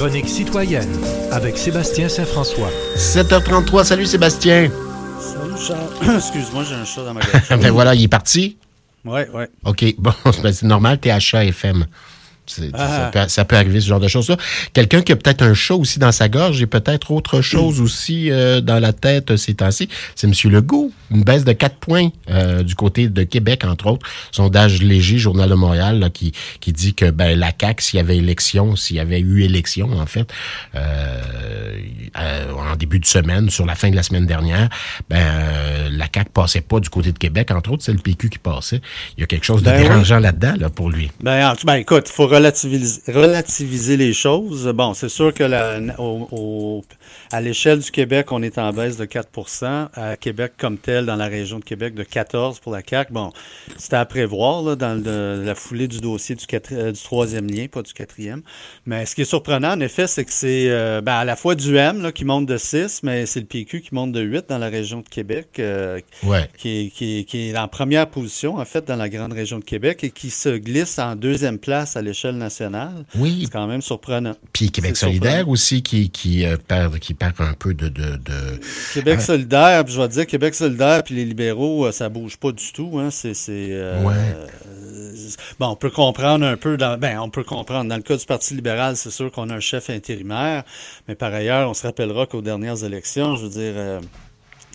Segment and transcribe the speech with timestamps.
[0.00, 0.88] chronique citoyenne
[1.30, 2.70] avec Sébastien Saint-François.
[2.96, 4.70] 7h33, salut Sébastien.
[5.20, 6.16] Salut Charles.
[6.16, 7.48] Excuse-moi, j'ai un chat dans ma gorge.
[7.60, 8.56] ben voilà, il est parti.
[9.04, 9.50] Ouais, ouais.
[9.66, 11.84] OK, bon, c'est normal, t'es à chat FM.
[12.74, 12.88] Ah.
[12.88, 14.36] ça, peut, ça peut arriver, ce genre de choses-là.
[14.72, 18.30] Quelqu'un qui a peut-être un chat aussi dans sa gorge et peut-être autre chose aussi
[18.30, 20.32] euh, dans la tête euh, ces temps-ci, c'est M.
[20.52, 20.90] Legault.
[21.10, 24.06] Une baisse de 4 points euh, du côté de Québec, entre autres.
[24.30, 28.00] Sondage léger, Journal de Montréal, là, qui, qui dit que ben, la CAQ, s'il y
[28.00, 30.32] avait élection, s'il y avait eu élection, en fait,
[30.76, 31.22] euh,
[32.16, 34.68] en début de semaine, sur la fin de la semaine dernière,
[35.08, 38.38] ben, la CAQ passait pas du côté de Québec, entre autres, c'est le PQ qui
[38.38, 38.80] passait.
[39.16, 39.88] Il y a quelque chose de Ben oui.
[39.88, 41.10] dérangeant là-dedans, là, pour lui.
[41.20, 44.66] Ben, ben, écoute, il faut relativiser, relativiser les choses.
[44.74, 46.84] Bon, c'est sûr que la, au- au-
[47.32, 51.16] à l'échelle du Québec, on est en baisse de 4% À Québec comme tel, dans
[51.16, 53.12] la région de Québec, de 14% pour la CAQ.
[53.12, 53.32] Bon,
[53.76, 57.46] c'était à prévoir là, dans le- la foulée du dossier du, quatre- euh, du troisième
[57.50, 58.42] lien, pas du quatrième.
[58.86, 61.54] Mais ce qui est surprenant, en effet, c'est que c'est euh, ben, à la fois
[61.54, 64.46] du M là, qui monte de 6, mais c'est le PQ qui monte de 8
[64.48, 65.48] dans la région de Québec.
[65.58, 66.48] euh, Ouais.
[66.58, 69.58] qui est, qui, est, qui est en première position, en fait, dans la grande région
[69.58, 73.04] de Québec et qui se glisse en deuxième place à l'échelle nationale.
[73.16, 74.34] Oui, C'est quand même surprenant.
[74.52, 77.88] Puis Québec solidaire aussi qui, qui, euh, perd, qui perd un peu de...
[77.88, 78.60] de, de-
[78.94, 82.36] Québec solidaire, puis je vais te dire, Québec solidaire puis les libéraux, euh, ça bouge
[82.36, 82.98] pas du tout.
[82.98, 83.10] Hein.
[83.10, 84.14] C'est, euh, Ouais.
[84.14, 84.46] euh,
[85.58, 87.88] bon, on peut comprendre un peu, dans, ben, on peut comprendre.
[87.88, 90.64] Dans le cas du Parti libéral, c'est sûr qu'on a un chef intérimaire,
[91.08, 94.00] mais par ailleurs, on se rappellera qu'aux dernières élections, je veux dire,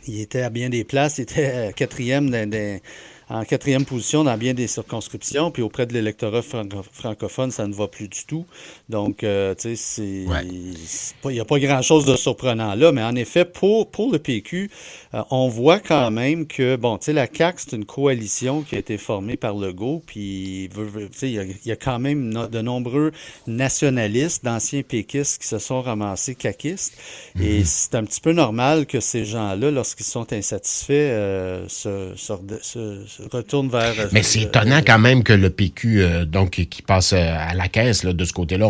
[0.07, 2.79] il était à bien des places, il était quatrième dans- dans-
[3.29, 7.73] en quatrième position dans bien des circonscriptions, puis auprès de l'électorat franco- francophone, ça ne
[7.73, 8.45] va plus du tout.
[8.89, 10.45] Donc, euh, tu sais, c'est, Ouais.
[10.45, 14.69] il n'y a pas grand-chose de surprenant là, mais en effet, pour, pour le PQ,
[15.13, 18.75] euh, on voit quand même que, bon, tu sais, la CAQ, c'est une coalition qui
[18.75, 20.69] a été formée par Legault, puis,
[21.21, 23.11] il y a, il y a quand même no- de nombreux
[23.47, 26.93] nationalistes, d'anciens péquistes qui se sont ramassés caquistes,
[27.41, 27.65] et Mhm.
[27.65, 33.93] c'est un petit peu normal que ces gens-là, lorsqu'ils sont insatisfaits, euh, se, se- vers...
[33.99, 37.53] euh, Mais c'est euh, étonnant quand même que le PQ, euh, donc, qui passe à
[37.53, 38.69] la caisse là, de ce côté-là,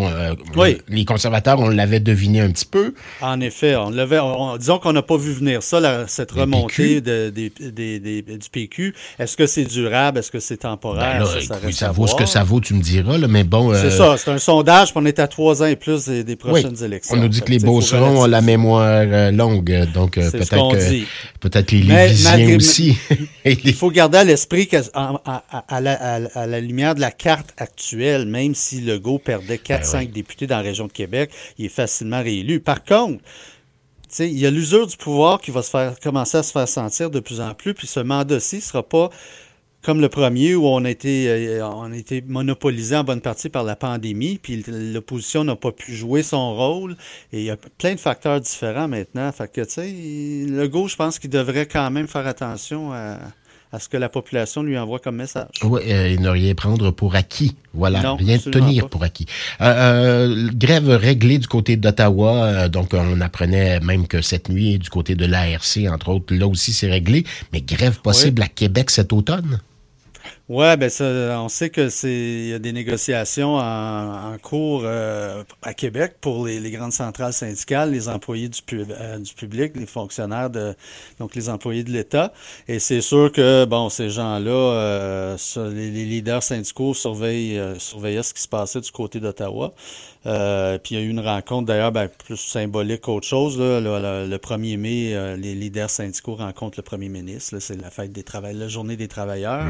[0.56, 0.78] Oui.
[0.88, 2.94] les conservateurs, on l'avait deviné un petit peu.
[3.22, 4.20] En effet, on l'avait.
[4.20, 8.22] on- disons qu'on n'a pas vu venir ça, la- cette remontée de- des- des- des-
[8.22, 8.94] du PQ.
[9.20, 10.20] Est-ce que c'est durable?
[10.20, 11.20] Est-ce que c'est temporaire?
[11.20, 13.28] Ben là, Ça, ça reste ça vaut ce que ça vaut, tu me diras, là,
[13.28, 13.74] mais bon...
[13.74, 16.34] C'est ça, c'est un sondage, puis on est à trois ans et plus des, des
[16.34, 17.16] oui, prochaines élections.
[17.18, 21.06] on nous dit que les Beaucerons ont la mémoire longue, donc peut-être que dit.
[21.40, 22.98] peut-être les Lévisiens aussi.
[23.46, 27.02] Il faut garder à l'esprit qu'à à, à- à la, à- à la lumière de
[27.02, 30.08] la carte actuelle, même si Legault perdait 4-5 Ben oui.
[30.12, 32.60] députés dans la région de Québec, il est facilement réélu.
[32.60, 33.24] Par contre,
[34.20, 37.10] il y a l'usure du pouvoir qui va se faire commencer à se faire sentir
[37.12, 39.10] de plus en plus, puis ce mandat-ci ne sera pas
[39.86, 43.50] comme le premier où on a été, euh, on a été monopolisé en bonne partie
[43.50, 46.98] par la pandémie, puis l'opposition n'a pas pu jouer son rôle.
[47.32, 49.32] Et il y a plein de facteurs différents maintenant.
[49.32, 53.20] Fait que, tu sais, Legault, je pense qu'il devrait quand même faire attention à,
[53.72, 55.50] à ce que la population lui envoie comme message.
[55.64, 57.56] Oui, euh, et ne rien prendre pour acquis.
[57.76, 58.90] Voilà, Non, rien tenir pas.
[58.90, 59.28] pour acquis.
[59.62, 62.70] Euh, euh, grève réglée du côté d'Ottawa.
[62.70, 66.74] donc, on apprenait même que cette nuit, du côté de l'ARC, entre autres, là aussi,
[66.74, 67.24] c'est réglé.
[67.54, 69.60] Mais grève possible à Québec cet automne?
[70.48, 71.06] Ouais, ben ça,
[71.42, 76.18] on sait que c'est il y a des négociations en, en cours euh, à Québec
[76.22, 80.52] pour les, les grandes centrales syndicales, les employés du, pub- euh, du public, les fonctionnaires
[80.52, 80.76] de
[81.20, 82.32] donc les employés de l'État.
[82.68, 85.38] Et c'est sûr que bon, ces gens-là, euh,
[85.74, 89.74] les, les leaders syndicaux surveillent euh, surveillaient ce qui se passait du côté d'Ottawa.
[90.28, 93.60] Euh, puis il y a eu une rencontre d'ailleurs ben, plus symbolique qu'autre chose.
[93.60, 97.60] Là, le, le- le 1er mai, euh, les leaders syndicaux rencontrent le premier ministre.
[97.60, 99.66] C'est la fête des travailleurs, la journée des travailleurs.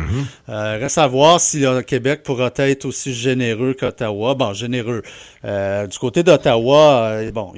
[0.50, 4.36] Euh, reste à voir si le Québec pourra être aussi généreux qu'Ottawa.
[4.36, 5.02] Bon, généreux.
[5.44, 7.54] Euh, du côté d'Ottawa, euh, bon,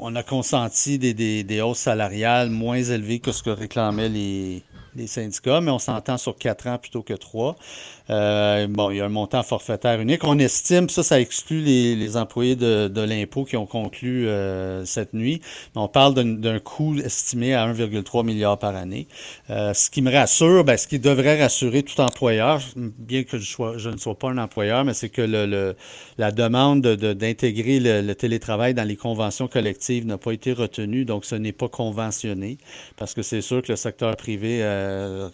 [0.00, 4.62] on a consenti des, des, des hausses salariales moins élevées que ce que réclamaient les,
[4.96, 7.56] les syndicats, mais on s'entend sur quatre ans plutôt que trois.
[8.10, 10.24] Euh, bon, il y a un montant forfaitaire unique.
[10.24, 14.84] On estime, ça, ça exclut les, les employés de, de l'impôt qui ont conclu euh,
[14.84, 15.40] cette nuit.
[15.74, 19.08] On parle d'un coût estimé à 1,3 milliard par année.
[19.50, 23.50] Euh, ce qui me rassure, ben, ce qui devrait rassurer tout employeur, bien que je,
[23.50, 25.76] sois, je ne sois pas un employeur, mais c'est que le, le-
[26.18, 30.52] la demande de- de- d'intégrer le, le télétravail dans les conventions collectives n'a pas été
[30.52, 32.58] retenue, donc ce n'est pas conventionné,
[32.96, 35.28] parce que c'est sûr que le secteur privé euh,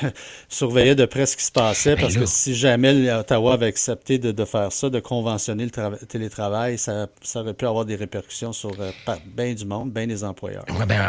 [0.48, 1.96] surveillait de près ce qui se passait.
[1.96, 6.78] Ben Parce que si jamais Ottawa avait accepté de, faire ça, de conventionner le télétravail,
[6.78, 8.90] ça, aurait pu avoir des répercussions sur euh,
[9.26, 10.64] bien du monde, bien des employeurs.
[10.86, 11.00] ben,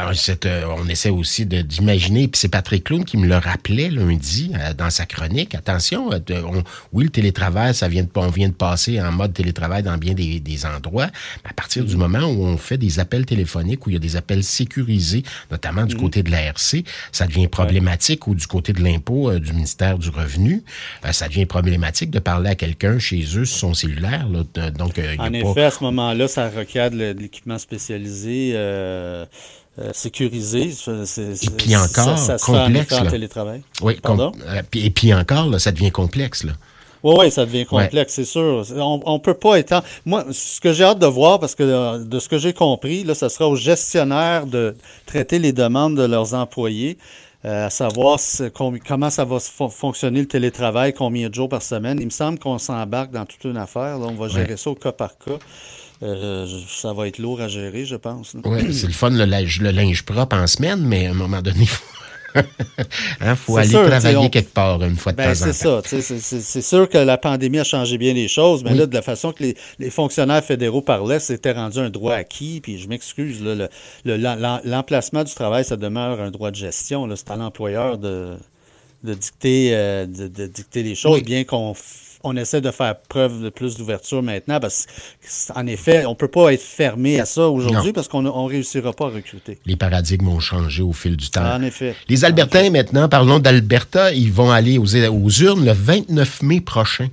[0.45, 4.89] euh, on essaie aussi d'imaginer, puis c'est Patrick Clown qui me le rappelait lundi dans
[4.89, 5.55] sa chronique.
[5.55, 6.09] Attention,
[6.91, 10.13] oui, le télétravail, ça vient de, on vient de passer en mode télétravail dans bien
[10.13, 11.09] des, endroits.
[11.43, 11.97] Mais à partir du mm-hmm.
[11.97, 15.85] moment où on fait des appels téléphoniques, où il y a des appels sécurisés, notamment
[15.85, 15.99] du mm-hmm.
[15.99, 17.82] côté de la RC, ça devient problématique,
[18.27, 20.63] ou du côté de l'impôt du ministère du Revenu,
[21.11, 24.27] ça devient problématique de parler à quelqu'un chez eux sur son cellulaire.
[24.27, 28.51] donc, euh, en effet, à ce moment-là, ça requiert de l'équipement spécialisé.
[28.55, 29.25] Euh,
[29.79, 30.69] euh, sécurisé.
[30.69, 32.93] et puis encore, ça, complexe.
[32.93, 33.63] En télétravail.
[33.81, 33.99] Oui,
[34.75, 36.43] et puis encore, ça devient complexe.
[36.43, 36.53] Là.
[37.01, 38.63] Oui, oui, ça devient complexe, c'est sûr.
[38.77, 39.83] On ne peut pas être...
[40.05, 43.15] Moi, ce que j'ai hâte de voir, parce que de ce que j'ai compris, là,
[43.15, 44.75] ça sera aux gestionnaires de
[45.07, 46.97] traiter les demandes de leurs employés.
[47.45, 48.19] Euh, à savoir
[48.85, 51.97] comment ça va fonctionner le télétravail, combien de jours par semaine.
[51.99, 53.97] Il me semble qu'on s'embarque dans toute une affaire.
[53.99, 55.39] on va gérer ça au cas par cas.
[56.03, 58.35] Euh, ça va être lourd à gérer, je pense.
[58.45, 61.41] Oui, c'est le fun, le linge, le linge propre en semaine, mais à un moment
[61.41, 61.83] donné, il faut
[62.35, 62.43] il
[63.21, 65.81] hein, faut aller travailler quelque part une fois de ben, temps en temps.
[65.85, 66.41] C'est ça.
[66.41, 69.31] C'est sûr que la pandémie a changé bien les choses, mais là, de la façon
[69.31, 69.43] que
[69.79, 72.61] les, fonctionnaires fédéraux parlaient, c'était rendu un droit acquis.
[72.61, 73.43] Puis je m'excuse,
[74.05, 77.07] l'emplacement du travail, ça demeure un droit de gestion.
[77.15, 78.33] C'est à l'employeur de,
[79.03, 81.73] de, dicter, euh, de, dicter les choses, bien qu'on
[82.23, 84.87] on essaie de faire preuve de plus d'ouverture maintenant parce
[85.47, 88.93] qu'en effet, on ne peut pas être fermé à ça aujourd'hui parce qu'on ne réussira
[88.93, 89.59] pas à recruter.
[89.65, 91.45] Les paradigmes ont changé au fil du temps.
[91.45, 91.95] En effet.
[92.07, 97.09] Les Albertains, maintenant, parlons d'Alberta, ils vont aller aux, aux urnes le 29 mai prochain.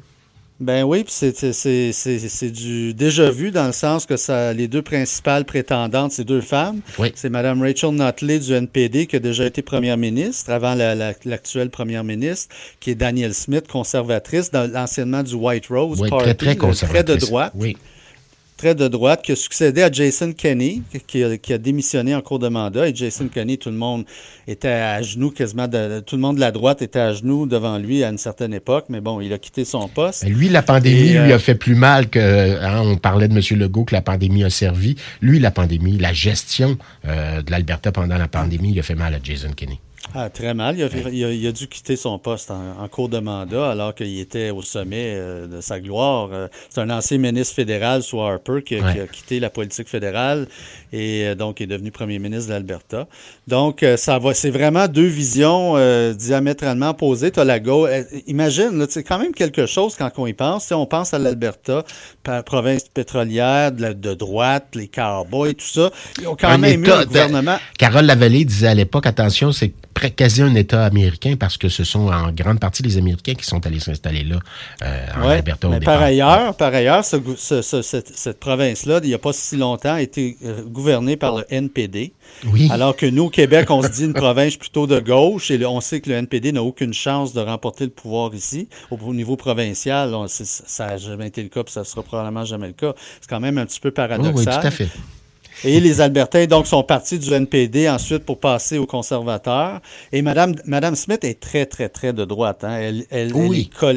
[0.60, 6.12] Ben oui, c'est du déjà vu dans le sens que ça, les deux principales prétendantes,
[6.12, 6.80] c'est deux femmes.
[7.14, 12.04] C'est Mme Rachel Notley du NPD qui a déjà été première ministre avant l'actuelle première
[12.04, 17.52] ministre, qui est Danielle Smith, conservatrice, l'anciennement du White Rose Party, très, très, de droite.
[17.54, 17.76] Oui
[18.60, 22.48] très de droite, qui a succédé à Jason Kenney, qui a, démissionné en cours de
[22.48, 22.88] mandat.
[22.88, 24.04] Et Jason Kenney, tout le monde
[24.46, 28.04] était à genoux, quasiment, tout le monde de la droite était à genoux devant lui
[28.04, 28.84] à une certaine époque.
[28.90, 30.26] Mais bon, il a quitté son poste.
[30.26, 32.62] lui, la pandémie lui a euh, fait plus mal que.
[32.62, 33.58] Hein, on parlait de M.
[33.58, 34.96] Legault que la pandémie a servi.
[35.22, 36.76] Lui, la pandémie, la gestion
[37.06, 39.78] euh, de l'Alberta pendant la pandémie, il a fait mal à Jason Kenney.
[40.14, 40.76] Ah, très mal.
[41.12, 45.14] Il a, dû quitter son poste en, cours de mandat alors qu'il était au sommet
[45.14, 46.30] euh, de sa gloire.
[46.32, 50.48] Euh, c'est un ancien ministre fédéral, soit Harper, qui, a quitté la politique fédérale
[50.92, 53.06] et euh, donc est devenu premier ministre de l'Alberta.
[53.46, 55.74] Donc, ça va, c'est vraiment deux visions
[56.14, 57.30] diamétralement opposées.
[57.30, 57.90] Tu la gauche.
[58.26, 60.70] imagine, c'est quand même quelque chose quand on y pense.
[60.72, 61.84] on pense à l'Alberta,
[62.46, 65.90] province pétrolière, de, droite, les cowboys, tout ça.
[66.20, 67.58] Ils ont quand même eu un gouvernement.
[67.78, 69.72] Carole Lavallée disait à l'époque, attention, c'est
[70.08, 73.66] quasi un État américain parce que ce sont en grande partie les Américains qui sont
[73.66, 74.38] allés s'installer là,
[74.82, 75.68] euh, en Alberta.
[75.68, 80.36] mais par ailleurs, par ailleurs, cette, province-là, il n'y a pas si longtemps, a été
[80.44, 82.12] euh, gouvernée par le NPD.
[82.46, 82.68] Oui.
[82.70, 85.80] Alors que nous, au Québec, on se dit une province plutôt de gauche et on
[85.80, 88.68] sait que le NPD n'a aucune chance de remporter le pouvoir ici.
[88.90, 92.68] Au, niveau provincial, ça n'a jamais été le cas, puis ça ne sera probablement jamais
[92.68, 92.94] le cas.
[93.20, 94.34] C'est quand même un petit peu paradoxal.
[94.36, 94.88] oui, tout à fait.
[95.64, 99.80] Et les Albertains, donc, sont partis du NPD ensuite pour passer aux conservateurs.
[100.10, 102.64] Et Mme, Madame Smith est très, très, très de droite.
[102.64, 102.78] Hein.
[102.78, 103.32] Elle, elle,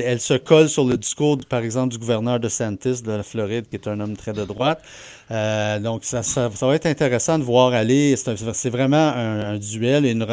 [0.04, 3.66] elle, se colle sur le discours, par exemple, du gouverneur de Santis de la Floride,
[3.70, 4.82] qui est un homme très de droite.
[5.32, 8.16] Euh, donc, ça, ça, va être intéressant de voir aller.
[8.54, 10.26] C'est vraiment un, duel et une,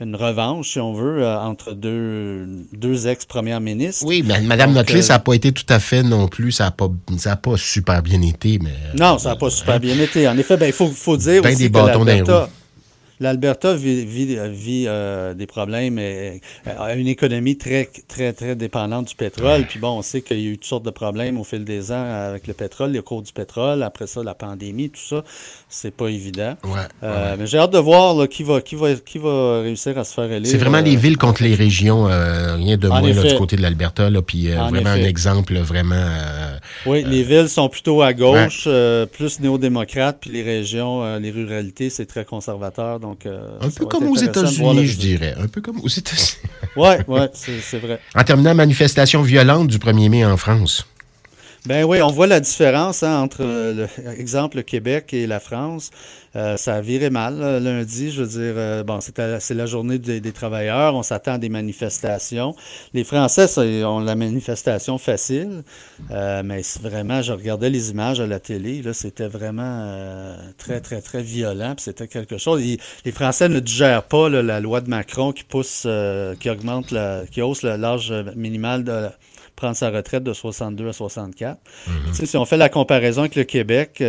[0.00, 4.04] une, revanche, si on veut, euh, entre deux, deux ex-premières ministres.
[4.06, 6.52] Oui, mais Mme Notley, euh, ça n'a pas été tout à fait non plus.
[6.52, 8.58] Ça n'a pas, pas super bien été.
[8.62, 10.28] Mais, non, ça n'a pas super bien été.
[10.28, 12.63] En effet, ben, il faut, faut dire ben aussi des que
[13.20, 19.14] L'Alberta vit, vit, euh, des problèmes, et, a une économie très, très, très dépendante du
[19.14, 19.66] pétrole.
[19.68, 21.92] Puis bon, on sait qu'il y a eu toutes sortes de problèmes au fil des
[21.92, 25.22] ans avec le pétrole, les cours du pétrole, après ça, la pandémie, tout ça.
[25.68, 26.56] C'est pas évident.
[27.02, 30.14] Euh, mais j'ai hâte de voir qui, va, qui, va, qui va réussir à se
[30.14, 30.50] faire élire.
[30.50, 34.10] C'est vraiment les villes contre les régions, euh, rien de moins du côté de l'Alberta.
[34.26, 36.06] Puis vraiment un exemple vraiment.
[36.86, 38.68] Oui, les villes sont plutôt à gauche,
[39.12, 43.00] plus néo-démocrates, puis les régions, les ruralités, c'est très conservateur.
[43.26, 45.34] Euh, un peu comme aux États-Unis, je dirais.
[45.38, 46.50] Un peu comme aux États-Unis.
[46.76, 48.00] oui, ouais, c'est vrai.
[48.14, 50.86] En terminant, manifestation violente du 1er mai en France.
[51.66, 55.90] Ben oui, on voit la différence hein, entre, euh, le, le Québec et la France.
[56.36, 58.10] Euh, ça a viré mal lundi.
[58.10, 60.94] Je veux dire, euh, bon, c'est la journée des, travailleurs.
[60.94, 62.54] On s'attend à des manifestations.
[62.92, 63.46] Les Français
[63.84, 65.62] ont la manifestation facile,
[66.10, 68.82] euh, mais vraiment, je regardais les images à la télé.
[68.82, 71.74] Là, c'était vraiment très, très, très violent.
[71.78, 72.62] C'était quelque chose.
[73.04, 75.86] les Français ne digèrent pas la loi de Macron qui pousse,
[76.40, 79.08] qui augmente, la, qui hausse l'âge minimal de
[79.56, 81.58] prendre sa retraite de 62 à 64.
[81.58, 82.26] Mm-hmm.
[82.26, 84.02] Si on fait la comparaison avec le Québec,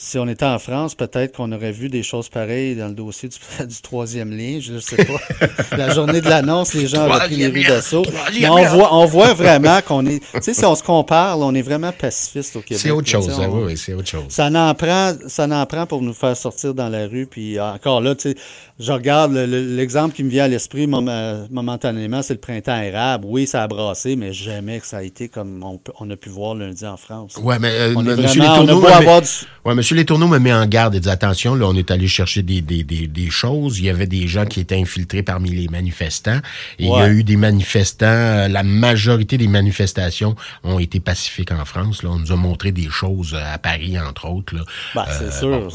[0.00, 3.28] si on était en France, peut-être qu'on aurait vu des choses pareilles dans le dossier
[3.28, 3.36] du,
[3.82, 4.60] troisième lien.
[4.60, 5.76] Je ne sais pas.
[5.76, 8.04] la journée de l'annonce, les gens ont pris les rues d'assaut.
[8.32, 10.20] Mais on voit, on voit vraiment qu'on est.
[10.34, 12.80] Tu sais, si on se compare, on est vraiment pacifiste au Québec.
[12.80, 14.26] C'est autre chose, hein, oui, c'est autre chose.
[14.28, 17.26] Ça n'en prend, ça n'en prend pour nous faire sortir dans la rue.
[17.26, 18.36] Puis encore là, tu sais,
[18.78, 23.24] je regarde l'exemple qui me vient à l'esprit momentanément, c'est le printemps érable.
[23.28, 25.64] Oui, ça a brassé, mais jamais que ça a été comme
[25.98, 27.34] on, a pu voir lundi en France.
[27.42, 29.28] Oui, mais euh, on avoir du...
[29.64, 29.96] ouais, M.
[29.96, 32.82] Letourneau me met en garde et dit attention, là, on est allé chercher des, des,
[32.82, 33.78] des, choses.
[33.78, 36.40] Il y avait des gens qui étaient infiltrés parmi les manifestants.
[36.78, 38.06] Et il y a eu des manifestants.
[38.06, 42.02] Euh, la majorité des manifestations ont été pacifiques en France.
[42.02, 42.10] Là.
[42.10, 44.54] On nous a montré des choses euh, à Paris, entre autres.
[44.54, 44.62] Là.
[44.94, 45.68] Ben, c'est sûr.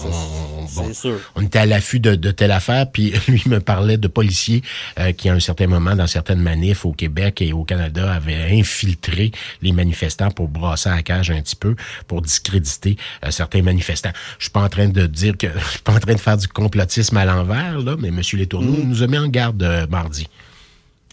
[0.67, 1.20] c'est sûr.
[1.36, 4.62] On était à l'affût de, de telle affaire puis lui me parlait de policiers
[5.00, 8.58] euh, qui, à un certain moment, dans certaines manifs au Québec et au Canada, avaient
[8.60, 11.75] infiltré les manifestants pour brasser à la cage un petit peu,
[12.08, 14.02] pour discréditer euh, certains manifestants.
[14.38, 16.38] Je suis pas en train de dire que je suis pas en train de faire
[16.38, 18.22] du complotisme à l'envers, là, mais M.
[18.33, 18.88] Letourneau mm.
[18.88, 20.27] nous a mis en garde euh, mardi.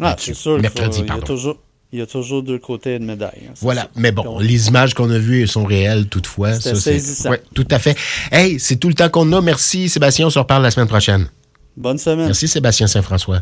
[0.01, 0.59] Ah, c'est sûr.
[0.59, 1.23] Mercredi, pardon.
[1.27, 1.57] Il y a toujours...
[1.93, 3.49] Il y a toujours deux côtés de médaille.
[3.49, 3.91] Hein, voilà.
[3.97, 6.55] Mais bon, les images qu'on a vues sont réelles toutefois.
[6.55, 7.31] C'est saisissant.
[7.31, 7.99] Ouais, tout à fait.
[8.31, 9.41] Hey, c'est tout le temps qu'on a.
[9.41, 10.29] Merci Sébastien.
[10.29, 11.29] On se reparle la semaine prochaine.
[11.77, 12.27] Bonne semaine.
[12.27, 13.39] Merci Sébastien Saint-François.